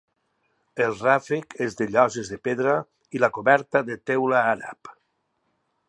El 0.85 0.95
ràfec 1.01 1.53
és 1.65 1.77
de 1.81 1.87
lloses 1.97 2.33
de 2.33 2.39
pedra 2.49 2.75
i 3.19 3.23
la 3.25 3.31
coberta 3.39 3.83
de 3.91 3.99
teula 4.13 4.43
àrab. 4.57 4.95